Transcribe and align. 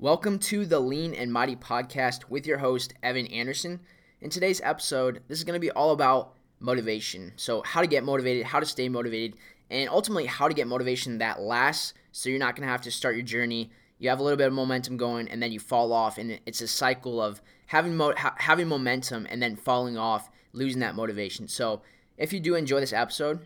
Welcome 0.00 0.38
to 0.38 0.64
the 0.64 0.78
Lean 0.78 1.12
and 1.12 1.32
Mighty 1.32 1.56
podcast 1.56 2.30
with 2.30 2.46
your 2.46 2.58
host, 2.58 2.94
Evan 3.02 3.26
Anderson. 3.26 3.80
In 4.20 4.30
today's 4.30 4.60
episode, 4.62 5.22
this 5.26 5.38
is 5.38 5.44
going 5.44 5.56
to 5.56 5.60
be 5.60 5.72
all 5.72 5.90
about 5.90 6.36
motivation. 6.60 7.32
So, 7.34 7.62
how 7.62 7.80
to 7.80 7.88
get 7.88 8.04
motivated, 8.04 8.46
how 8.46 8.60
to 8.60 8.64
stay 8.64 8.88
motivated, 8.88 9.36
and 9.70 9.88
ultimately 9.88 10.26
how 10.26 10.46
to 10.46 10.54
get 10.54 10.68
motivation 10.68 11.18
that 11.18 11.40
lasts 11.40 11.94
so 12.12 12.30
you're 12.30 12.38
not 12.38 12.54
going 12.54 12.64
to 12.64 12.70
have 12.70 12.82
to 12.82 12.92
start 12.92 13.16
your 13.16 13.24
journey. 13.24 13.72
You 13.98 14.08
have 14.10 14.20
a 14.20 14.22
little 14.22 14.36
bit 14.36 14.46
of 14.46 14.52
momentum 14.52 14.98
going 14.98 15.26
and 15.26 15.42
then 15.42 15.50
you 15.50 15.58
fall 15.58 15.92
off, 15.92 16.16
and 16.16 16.38
it's 16.46 16.60
a 16.60 16.68
cycle 16.68 17.20
of 17.20 17.42
having, 17.66 17.96
mo- 17.96 18.14
ha- 18.16 18.36
having 18.38 18.68
momentum 18.68 19.26
and 19.28 19.42
then 19.42 19.56
falling 19.56 19.98
off, 19.98 20.30
losing 20.52 20.78
that 20.78 20.94
motivation. 20.94 21.48
So, 21.48 21.82
if 22.16 22.32
you 22.32 22.38
do 22.38 22.54
enjoy 22.54 22.78
this 22.78 22.92
episode, 22.92 23.40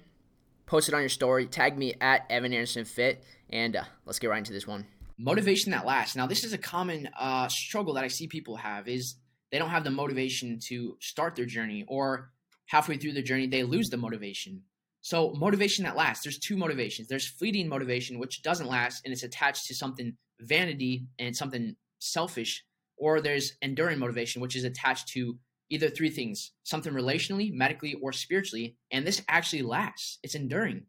post 0.66 0.86
it 0.86 0.94
on 0.94 1.00
your 1.00 1.08
story, 1.08 1.46
tag 1.46 1.78
me 1.78 1.94
at 1.98 2.26
Evan 2.28 2.52
Anderson 2.52 2.84
Fit, 2.84 3.24
and 3.48 3.74
uh, 3.74 3.84
let's 4.04 4.18
get 4.18 4.28
right 4.28 4.36
into 4.36 4.52
this 4.52 4.66
one 4.66 4.84
motivation 5.18 5.72
that 5.72 5.86
lasts. 5.86 6.16
Now, 6.16 6.26
this 6.26 6.44
is 6.44 6.52
a 6.52 6.58
common 6.58 7.08
uh, 7.18 7.48
struggle 7.48 7.94
that 7.94 8.04
I 8.04 8.08
see 8.08 8.26
people 8.26 8.56
have 8.56 8.88
is 8.88 9.16
they 9.50 9.58
don't 9.58 9.70
have 9.70 9.84
the 9.84 9.90
motivation 9.90 10.58
to 10.68 10.96
start 11.00 11.36
their 11.36 11.46
journey, 11.46 11.84
or 11.86 12.32
halfway 12.66 12.96
through 12.96 13.12
their 13.12 13.22
journey 13.22 13.46
they 13.46 13.62
lose 13.62 13.90
the 13.90 13.96
motivation. 13.96 14.62
So, 15.02 15.32
motivation 15.32 15.84
that 15.84 15.96
lasts. 15.96 16.24
There's 16.24 16.38
two 16.38 16.56
motivations. 16.56 17.08
There's 17.08 17.26
fleeting 17.26 17.68
motivation, 17.68 18.18
which 18.18 18.42
doesn't 18.42 18.68
last 18.68 19.02
and 19.04 19.12
it's 19.12 19.24
attached 19.24 19.66
to 19.66 19.74
something 19.74 20.16
vanity 20.40 21.06
and 21.18 21.36
something 21.36 21.76
selfish, 21.98 22.64
or 22.96 23.20
there's 23.20 23.52
enduring 23.62 23.98
motivation, 23.98 24.40
which 24.40 24.56
is 24.56 24.64
attached 24.64 25.08
to 25.08 25.38
either 25.70 25.88
three 25.88 26.10
things 26.10 26.52
something 26.62 26.92
relationally, 26.92 27.52
medically, 27.52 27.94
or 28.00 28.12
spiritually. 28.12 28.76
And 28.90 29.06
this 29.06 29.22
actually 29.28 29.62
lasts, 29.62 30.18
it's 30.22 30.34
enduring. 30.34 30.86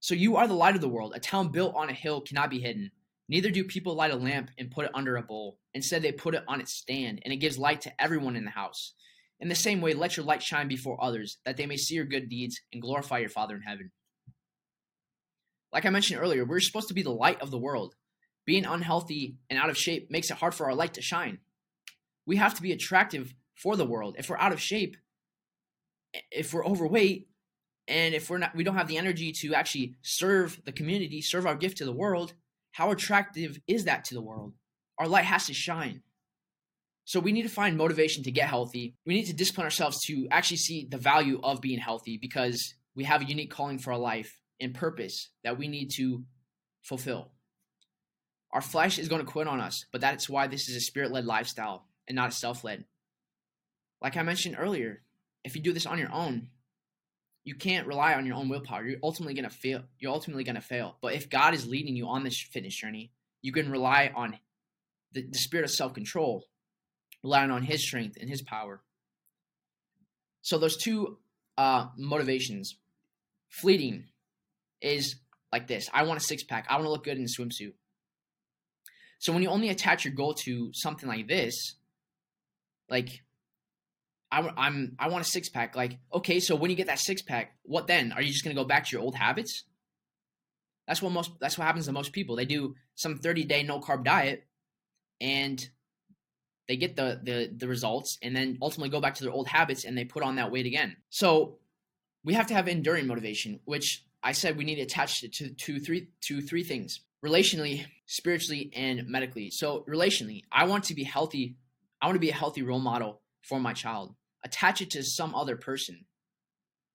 So, 0.00 0.14
you 0.14 0.36
are 0.36 0.48
the 0.48 0.54
light 0.54 0.74
of 0.74 0.80
the 0.80 0.88
world. 0.88 1.12
A 1.14 1.20
town 1.20 1.48
built 1.48 1.74
on 1.76 1.88
a 1.88 1.94
hill 1.94 2.20
cannot 2.20 2.50
be 2.50 2.60
hidden. 2.60 2.90
Neither 3.28 3.50
do 3.50 3.64
people 3.64 3.94
light 3.94 4.10
a 4.10 4.16
lamp 4.16 4.50
and 4.56 4.70
put 4.70 4.86
it 4.86 4.90
under 4.94 5.16
a 5.16 5.22
bowl. 5.22 5.58
Instead, 5.74 6.02
they 6.02 6.12
put 6.12 6.34
it 6.34 6.44
on 6.48 6.60
its 6.60 6.72
stand, 6.72 7.20
and 7.24 7.32
it 7.32 7.36
gives 7.38 7.58
light 7.58 7.82
to 7.82 8.02
everyone 8.02 8.36
in 8.36 8.44
the 8.44 8.50
house. 8.50 8.94
In 9.40 9.48
the 9.48 9.54
same 9.54 9.80
way, 9.80 9.92
let 9.92 10.16
your 10.16 10.24
light 10.24 10.42
shine 10.42 10.66
before 10.66 11.02
others, 11.02 11.38
that 11.44 11.56
they 11.56 11.66
may 11.66 11.76
see 11.76 11.94
your 11.94 12.06
good 12.06 12.28
deeds 12.28 12.60
and 12.72 12.82
glorify 12.82 13.18
your 13.18 13.28
Father 13.28 13.54
in 13.54 13.62
heaven. 13.62 13.92
Like 15.72 15.84
I 15.84 15.90
mentioned 15.90 16.20
earlier, 16.20 16.44
we're 16.44 16.60
supposed 16.60 16.88
to 16.88 16.94
be 16.94 17.02
the 17.02 17.10
light 17.10 17.40
of 17.42 17.50
the 17.50 17.58
world. 17.58 17.94
Being 18.46 18.64
unhealthy 18.64 19.36
and 19.50 19.58
out 19.58 19.68
of 19.68 19.76
shape 19.76 20.10
makes 20.10 20.30
it 20.30 20.38
hard 20.38 20.54
for 20.54 20.66
our 20.66 20.74
light 20.74 20.94
to 20.94 21.02
shine. 21.02 21.38
We 22.24 22.36
have 22.36 22.54
to 22.54 22.62
be 22.62 22.72
attractive 22.72 23.34
for 23.54 23.76
the 23.76 23.84
world. 23.84 24.16
If 24.18 24.30
we're 24.30 24.38
out 24.38 24.52
of 24.52 24.60
shape, 24.60 24.96
if 26.30 26.54
we're 26.54 26.64
overweight, 26.64 27.28
and 27.86 28.14
if 28.14 28.30
we're 28.30 28.38
not 28.38 28.54
we 28.54 28.64
don't 28.64 28.76
have 28.76 28.88
the 28.88 28.98
energy 28.98 29.32
to 29.32 29.54
actually 29.54 29.96
serve 30.02 30.60
the 30.64 30.72
community, 30.72 31.20
serve 31.20 31.46
our 31.46 31.54
gift 31.54 31.78
to 31.78 31.84
the 31.84 31.92
world, 31.92 32.34
how 32.78 32.92
attractive 32.92 33.58
is 33.66 33.86
that 33.86 34.04
to 34.04 34.14
the 34.14 34.22
world? 34.22 34.52
Our 34.98 35.08
light 35.08 35.24
has 35.24 35.46
to 35.46 35.52
shine. 35.52 36.02
So 37.04 37.18
we 37.18 37.32
need 37.32 37.42
to 37.42 37.48
find 37.48 37.76
motivation 37.76 38.22
to 38.22 38.30
get 38.30 38.48
healthy. 38.48 38.94
We 39.04 39.14
need 39.14 39.24
to 39.24 39.32
discipline 39.32 39.64
ourselves 39.64 39.98
to 40.04 40.28
actually 40.30 40.58
see 40.58 40.86
the 40.88 40.96
value 40.96 41.40
of 41.42 41.60
being 41.60 41.80
healthy 41.80 42.18
because 42.22 42.74
we 42.94 43.02
have 43.02 43.20
a 43.20 43.24
unique 43.24 43.50
calling 43.50 43.80
for 43.80 43.92
our 43.92 43.98
life 43.98 44.38
and 44.60 44.72
purpose 44.72 45.30
that 45.42 45.58
we 45.58 45.66
need 45.66 45.90
to 45.96 46.22
fulfill. 46.84 47.32
Our 48.52 48.60
flesh 48.60 49.00
is 49.00 49.08
going 49.08 49.26
to 49.26 49.32
quit 49.32 49.48
on 49.48 49.58
us, 49.58 49.84
but 49.90 50.00
that's 50.00 50.28
why 50.28 50.46
this 50.46 50.68
is 50.68 50.76
a 50.76 50.80
spirit 50.80 51.10
led 51.10 51.24
lifestyle 51.24 51.84
and 52.06 52.14
not 52.14 52.28
a 52.28 52.32
self 52.32 52.62
led. 52.62 52.84
Like 54.00 54.16
I 54.16 54.22
mentioned 54.22 54.54
earlier, 54.56 55.02
if 55.42 55.56
you 55.56 55.62
do 55.62 55.72
this 55.72 55.86
on 55.86 55.98
your 55.98 56.12
own, 56.12 56.50
you 57.48 57.54
can't 57.54 57.86
rely 57.86 58.12
on 58.12 58.26
your 58.26 58.36
own 58.36 58.50
willpower. 58.50 58.84
You're 58.84 58.98
ultimately 59.02 59.32
gonna 59.32 59.48
fail. 59.48 59.80
You're 59.98 60.12
ultimately 60.12 60.44
gonna 60.44 60.60
fail. 60.60 60.98
But 61.00 61.14
if 61.14 61.30
God 61.30 61.54
is 61.54 61.66
leading 61.66 61.96
you 61.96 62.06
on 62.06 62.22
this 62.22 62.38
fitness 62.38 62.76
journey, 62.76 63.10
you 63.40 63.52
can 63.52 63.70
rely 63.70 64.12
on 64.14 64.38
the, 65.12 65.22
the 65.22 65.38
spirit 65.38 65.64
of 65.64 65.70
self 65.70 65.94
control, 65.94 66.44
relying 67.24 67.50
on 67.50 67.62
His 67.62 67.82
strength 67.82 68.18
and 68.20 68.28
His 68.28 68.42
power. 68.42 68.82
So 70.42 70.58
those 70.58 70.76
two 70.76 71.16
uh, 71.56 71.86
motivations, 71.96 72.76
fleeting, 73.48 74.04
is 74.82 75.16
like 75.50 75.68
this: 75.68 75.88
I 75.94 76.02
want 76.02 76.20
a 76.20 76.22
six 76.22 76.42
pack. 76.42 76.66
I 76.68 76.74
want 76.74 76.84
to 76.84 76.90
look 76.90 77.04
good 77.04 77.16
in 77.16 77.24
a 77.24 77.26
swimsuit. 77.26 77.72
So 79.20 79.32
when 79.32 79.42
you 79.42 79.48
only 79.48 79.70
attach 79.70 80.04
your 80.04 80.12
goal 80.12 80.34
to 80.44 80.70
something 80.74 81.08
like 81.08 81.26
this, 81.26 81.76
like 82.90 83.22
I, 84.30 84.50
I'm 84.56 84.96
I 84.98 85.08
want 85.08 85.24
a 85.24 85.28
six 85.28 85.48
pack. 85.48 85.74
Like, 85.74 85.98
okay, 86.12 86.40
so 86.40 86.54
when 86.54 86.70
you 86.70 86.76
get 86.76 86.88
that 86.88 86.98
six 86.98 87.22
pack, 87.22 87.56
what 87.62 87.86
then? 87.86 88.12
Are 88.12 88.20
you 88.20 88.30
just 88.30 88.44
gonna 88.44 88.54
go 88.54 88.64
back 88.64 88.86
to 88.86 88.92
your 88.92 89.02
old 89.02 89.14
habits? 89.14 89.64
That's 90.86 91.02
what 91.02 91.12
most 91.12 91.32
that's 91.40 91.56
what 91.56 91.64
happens 91.64 91.86
to 91.86 91.92
most 91.92 92.12
people. 92.12 92.36
They 92.36 92.44
do 92.44 92.74
some 92.94 93.18
30 93.18 93.44
day 93.44 93.62
no 93.62 93.80
carb 93.80 94.04
diet, 94.04 94.46
and 95.20 95.66
they 96.66 96.76
get 96.76 96.96
the 96.96 97.20
the 97.22 97.50
the 97.56 97.68
results, 97.68 98.18
and 98.22 98.36
then 98.36 98.58
ultimately 98.60 98.90
go 98.90 99.00
back 99.00 99.14
to 99.16 99.24
their 99.24 99.32
old 99.32 99.48
habits, 99.48 99.84
and 99.84 99.96
they 99.96 100.04
put 100.04 100.22
on 100.22 100.36
that 100.36 100.52
weight 100.52 100.66
again. 100.66 100.96
So 101.08 101.58
we 102.22 102.34
have 102.34 102.48
to 102.48 102.54
have 102.54 102.68
enduring 102.68 103.06
motivation, 103.06 103.60
which 103.64 104.04
I 104.22 104.32
said 104.32 104.56
we 104.56 104.64
need 104.64 104.76
to 104.76 104.82
attach 104.82 105.22
it 105.24 105.32
to 105.34 105.50
to 105.50 105.80
three 105.80 106.08
to 106.26 106.42
three 106.42 106.64
things: 106.64 107.00
relationally, 107.24 107.86
spiritually, 108.06 108.70
and 108.74 109.06
medically. 109.08 109.50
So 109.50 109.84
relationally, 109.88 110.42
I 110.52 110.64
want 110.64 110.84
to 110.84 110.94
be 110.94 111.04
healthy. 111.04 111.56
I 112.00 112.06
want 112.06 112.16
to 112.16 112.20
be 112.20 112.30
a 112.30 112.34
healthy 112.34 112.62
role 112.62 112.80
model 112.80 113.22
for 113.48 113.58
my 113.58 113.72
child. 113.72 114.14
Attach 114.44 114.80
it 114.80 114.90
to 114.90 115.02
some 115.02 115.34
other 115.34 115.56
person 115.56 116.04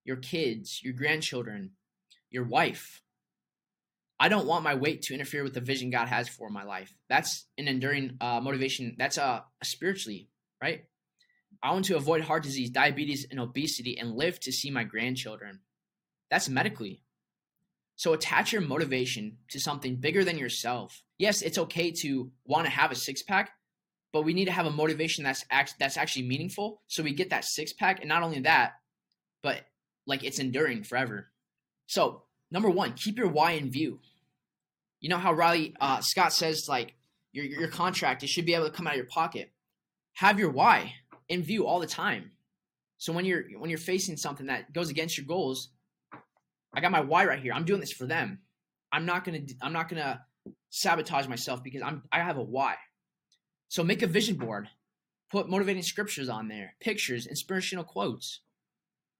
your 0.05 0.17
kids, 0.17 0.81
your 0.83 0.93
grandchildren, 0.93 1.71
your 2.29 2.43
wife. 2.43 3.01
I 4.19 4.27
don't 4.27 4.45
want 4.45 4.63
my 4.63 4.75
weight 4.75 5.01
to 5.03 5.13
interfere 5.13 5.43
with 5.43 5.53
the 5.53 5.61
vision 5.61 5.91
God 5.91 6.09
has 6.09 6.27
for 6.27 6.49
my 6.49 6.63
life. 6.63 6.93
That's 7.07 7.45
an 7.57 7.67
enduring 7.67 8.17
uh, 8.19 8.41
motivation. 8.41 8.95
That's 8.97 9.17
uh, 9.17 9.41
spiritually, 9.63 10.29
right? 10.61 10.85
I 11.61 11.71
want 11.71 11.85
to 11.85 11.95
avoid 11.95 12.21
heart 12.21 12.43
disease, 12.43 12.69
diabetes, 12.69 13.25
and 13.31 13.39
obesity 13.39 13.97
and 13.97 14.15
live 14.15 14.39
to 14.41 14.51
see 14.51 14.69
my 14.69 14.83
grandchildren. 14.83 15.61
That's 16.29 16.49
medically. 16.49 17.01
So 17.95 18.13
attach 18.13 18.51
your 18.51 18.61
motivation 18.61 19.37
to 19.51 19.59
something 19.59 19.97
bigger 19.97 20.23
than 20.23 20.37
yourself. 20.37 21.03
Yes, 21.17 21.41
it's 21.41 21.57
okay 21.57 21.91
to 22.01 22.31
want 22.45 22.65
to 22.65 22.71
have 22.71 22.91
a 22.91 22.95
six 22.95 23.23
pack, 23.23 23.51
but 24.13 24.21
we 24.21 24.33
need 24.33 24.45
to 24.45 24.51
have 24.51 24.67
a 24.67 24.71
motivation 24.71 25.23
that's 25.23 25.43
act, 25.49 25.73
that's 25.79 25.97
actually 25.97 26.27
meaningful. 26.27 26.81
So 26.87 27.03
we 27.03 27.13
get 27.13 27.31
that 27.31 27.43
six 27.43 27.73
pack 27.73 27.99
and 27.99 28.07
not 28.07 28.23
only 28.23 28.39
that 28.41 28.73
but 29.41 29.65
like 30.07 30.23
it's 30.23 30.39
enduring 30.39 30.83
forever. 30.83 31.31
So 31.87 32.23
number 32.51 32.69
one 32.69 32.93
keep 32.93 33.17
your 33.17 33.27
why 33.27 33.53
in 33.53 33.71
view. 33.71 33.99
You 35.01 35.09
know 35.09 35.17
how 35.17 35.33
riley 35.33 35.75
uh, 35.81 35.99
scott 35.99 36.31
says 36.31 36.69
like 36.69 36.93
your, 37.33 37.43
your 37.43 37.67
contract 37.67 38.23
it 38.23 38.27
should 38.27 38.45
be 38.45 38.53
able 38.53 38.69
to 38.69 38.71
come 38.71 38.87
out 38.87 38.93
of 38.93 38.97
your 38.97 39.07
pocket. 39.07 39.51
Have 40.13 40.39
your 40.39 40.51
why 40.51 40.93
in 41.27 41.43
view 41.43 41.65
all 41.65 41.79
the 41.79 41.87
time. 41.87 42.31
So 42.99 43.11
when 43.11 43.25
you're 43.25 43.43
when 43.57 43.69
you're 43.69 43.79
facing 43.79 44.15
something 44.15 44.45
that 44.45 44.71
goes 44.71 44.89
against 44.89 45.17
your 45.17 45.25
goals 45.25 45.69
i 46.75 46.81
got 46.81 46.91
my 46.91 47.01
why 47.01 47.25
right 47.25 47.39
here. 47.39 47.53
I'm 47.53 47.65
doing 47.65 47.79
this 47.79 47.91
for 47.91 48.05
them. 48.05 48.39
I'm 48.91 49.07
not 49.07 49.25
gonna 49.25 49.41
i'm 49.61 49.73
not 49.73 49.89
gonna 49.89 50.21
sabotage 50.69 51.27
myself 51.27 51.63
because 51.63 51.81
i'm 51.81 52.03
i 52.11 52.19
have 52.19 52.37
a 52.37 52.43
why 52.43 52.75
so 53.73 53.83
make 53.83 54.03
a 54.03 54.07
vision 54.07 54.35
board. 54.35 54.69
Put 55.31 55.49
motivating 55.49 55.81
scriptures 55.81 56.29
on 56.29 56.47
there, 56.47 56.75
pictures, 56.79 57.25
inspirational 57.25 57.83
quotes. 57.83 58.41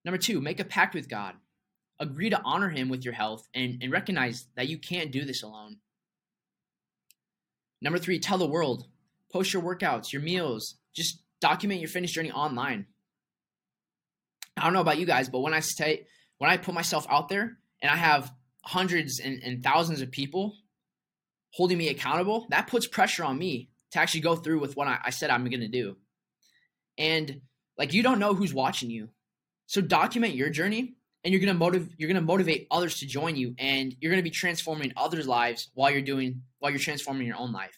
Number 0.06 0.20
two, 0.20 0.40
make 0.42 0.60
a 0.60 0.64
pact 0.64 0.94
with 0.94 1.10
God. 1.10 1.34
Agree 2.00 2.30
to 2.30 2.40
honor 2.46 2.70
Him 2.70 2.88
with 2.88 3.04
your 3.04 3.16
health 3.16 3.48
and, 3.56 3.80
and 3.82 3.92
recognize 3.92 4.46
that 4.56 4.68
you 4.68 4.78
can't 4.78 5.12
do 5.12 5.26
this 5.26 5.42
alone. 5.42 5.78
Number 7.82 7.98
three, 7.98 8.20
tell 8.20 8.38
the 8.38 8.46
world. 8.46 8.86
Post 9.32 9.54
your 9.54 9.64
workouts, 9.64 10.14
your 10.14 10.22
meals. 10.22 10.76
Just 10.96 11.24
document 11.42 11.82
your 11.82 11.90
fitness 11.90 12.12
journey 12.12 12.32
online. 12.32 12.86
I 14.56 14.66
don't 14.66 14.74
know 14.74 14.82
about 14.82 15.00
you 15.00 15.08
guys, 15.08 15.30
but 15.30 15.40
when 15.40 15.56
I 15.56 15.62
stay, 15.62 16.06
when 16.38 16.52
I 16.52 16.58
put 16.58 16.76
myself 16.76 17.08
out 17.10 17.28
there 17.28 17.58
and 17.82 17.90
I 17.90 17.96
have 17.96 18.32
hundreds 18.64 19.20
and, 19.20 19.42
and 19.42 19.64
thousands 19.64 20.02
of 20.02 20.12
people 20.12 20.58
holding 21.56 21.80
me 21.80 21.88
accountable, 21.88 22.46
that 22.52 22.68
puts 22.68 22.86
pressure 22.86 23.24
on 23.24 23.40
me 23.40 23.72
to 23.94 24.00
actually 24.00 24.22
go 24.22 24.36
through 24.36 24.60
with 24.60 24.76
what 24.76 24.88
I, 24.88 25.00
I 25.06 25.10
said 25.12 25.30
I'm 25.30 25.46
going 25.46 25.62
to 25.62 25.68
do. 25.68 25.96
And 26.98 27.42
like 27.78 27.94
you 27.94 28.04
don't 28.04 28.20
know 28.20 28.34
who's 28.34 28.54
watching 28.54 28.90
you. 28.90 29.10
So 29.68 29.82
document 29.82 30.36
your 30.36 30.50
journey 30.50 30.96
and 31.24 31.32
you're 31.32 31.42
going 31.42 31.54
to 31.54 31.58
motivate 31.58 31.94
you're 31.98 32.10
going 32.10 32.22
to 32.22 32.22
motivate 32.22 32.68
others 32.70 33.00
to 33.00 33.08
join 33.08 33.36
you 33.36 33.56
and 33.58 33.96
you're 34.00 34.12
going 34.12 34.22
to 34.22 34.30
be 34.30 34.30
transforming 34.30 34.94
others' 34.98 35.28
lives 35.28 35.70
while 35.74 35.90
you're 35.90 36.02
doing 36.02 36.42
while 36.60 36.72
you're 36.72 36.80
transforming 36.80 37.26
your 37.26 37.38
own 37.38 37.52
life. 37.52 37.78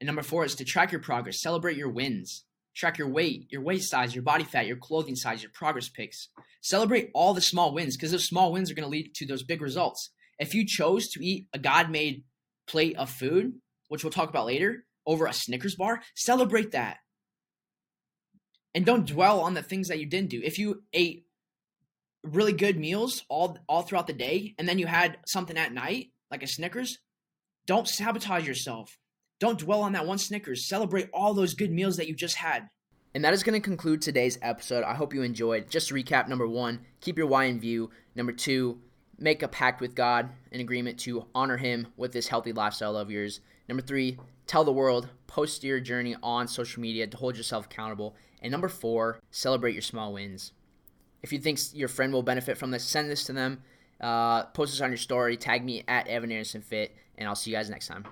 And 0.00 0.06
number 0.06 0.22
4 0.22 0.44
is 0.44 0.54
to 0.56 0.64
track 0.64 0.92
your 0.92 1.00
progress, 1.00 1.40
celebrate 1.40 1.76
your 1.76 1.90
wins. 1.90 2.44
Track 2.72 2.98
your 2.98 3.08
weight, 3.08 3.48
your 3.50 3.62
waist 3.62 3.90
size, 3.90 4.14
your 4.14 4.22
body 4.22 4.44
fat, 4.44 4.66
your 4.66 4.76
clothing 4.76 5.16
size, 5.16 5.42
your 5.42 5.50
progress 5.50 5.88
pics. 5.88 6.28
Celebrate 6.62 7.10
all 7.14 7.34
the 7.34 7.40
small 7.40 7.74
wins 7.74 7.96
because 7.96 8.12
those 8.12 8.28
small 8.28 8.52
wins 8.52 8.70
are 8.70 8.74
going 8.74 8.86
to 8.86 8.90
lead 8.90 9.12
to 9.16 9.26
those 9.26 9.42
big 9.42 9.60
results. 9.60 10.10
If 10.38 10.54
you 10.54 10.64
chose 10.64 11.08
to 11.10 11.24
eat 11.24 11.48
a 11.52 11.58
God 11.58 11.90
made 11.90 12.22
plate 12.68 12.96
of 12.96 13.10
food, 13.10 13.54
which 13.90 14.02
we'll 14.02 14.10
talk 14.10 14.30
about 14.30 14.46
later, 14.46 14.84
over 15.04 15.26
a 15.26 15.32
Snickers 15.32 15.74
bar, 15.74 16.00
celebrate 16.14 16.70
that. 16.70 16.98
And 18.74 18.86
don't 18.86 19.06
dwell 19.06 19.40
on 19.40 19.54
the 19.54 19.62
things 19.62 19.88
that 19.88 19.98
you 19.98 20.06
didn't 20.06 20.30
do. 20.30 20.40
If 20.42 20.58
you 20.58 20.84
ate 20.92 21.26
really 22.22 22.52
good 22.52 22.78
meals 22.78 23.24
all 23.28 23.58
all 23.68 23.82
throughout 23.82 24.06
the 24.06 24.12
day 24.12 24.54
and 24.58 24.68
then 24.68 24.78
you 24.78 24.86
had 24.86 25.18
something 25.26 25.56
at 25.56 25.72
night 25.72 26.12
like 26.30 26.42
a 26.42 26.46
Snickers, 26.46 26.98
Don't 27.66 27.88
sabotage 27.88 28.46
yourself. 28.46 28.96
Don't 29.38 29.58
dwell 29.58 29.82
on 29.82 29.92
that 29.92 30.06
one 30.06 30.18
Snickers. 30.18 30.68
Celebrate 30.68 31.08
all 31.12 31.34
those 31.34 31.54
good 31.54 31.70
meals 31.72 31.96
that 31.96 32.08
you 32.08 32.14
just 32.14 32.36
had. 32.36 32.68
And 33.14 33.24
that 33.24 33.32
is 33.32 33.42
going 33.42 33.60
to 33.60 33.64
conclude 33.64 34.02
today's 34.02 34.38
episode. 34.42 34.84
I 34.84 34.94
hope 34.94 35.14
you 35.14 35.22
enjoyed. 35.22 35.70
Just 35.70 35.88
to 35.88 35.94
recap 35.94 36.28
number 36.28 36.46
one, 36.46 36.80
keep 37.00 37.18
your 37.18 37.26
why 37.26 37.44
in 37.44 37.58
view. 37.58 37.90
Number 38.14 38.32
two, 38.32 38.80
make 39.18 39.42
a 39.42 39.48
pact 39.48 39.80
with 39.80 39.94
God, 39.94 40.30
an 40.52 40.60
agreement 40.60 40.98
to 41.00 41.26
honor 41.34 41.56
Him 41.56 41.88
with 41.96 42.12
this 42.12 42.28
healthy 42.28 42.52
lifestyle 42.52 42.96
of 42.96 43.10
yours. 43.10 43.40
Number 43.70 43.82
three, 43.82 44.18
tell 44.48 44.64
the 44.64 44.72
world, 44.72 45.08
post 45.28 45.62
your 45.62 45.78
journey 45.78 46.16
on 46.24 46.48
social 46.48 46.82
media 46.82 47.06
to 47.06 47.16
hold 47.16 47.36
yourself 47.36 47.66
accountable. 47.66 48.16
And 48.42 48.50
number 48.50 48.68
four, 48.68 49.20
celebrate 49.30 49.74
your 49.74 49.82
small 49.82 50.12
wins. 50.12 50.50
If 51.22 51.32
you 51.32 51.38
think 51.38 51.60
your 51.72 51.86
friend 51.86 52.12
will 52.12 52.24
benefit 52.24 52.58
from 52.58 52.72
this, 52.72 52.82
send 52.82 53.08
this 53.08 53.22
to 53.26 53.32
them. 53.32 53.62
Uh, 54.00 54.46
post 54.46 54.72
this 54.72 54.80
on 54.80 54.90
your 54.90 54.96
story. 54.96 55.36
Tag 55.36 55.64
me 55.64 55.84
at 55.86 56.08
Evan 56.08 56.32
Anderson 56.32 56.62
Fit, 56.62 56.96
and 57.16 57.28
I'll 57.28 57.36
see 57.36 57.52
you 57.52 57.56
guys 57.56 57.70
next 57.70 57.86
time. 57.86 58.06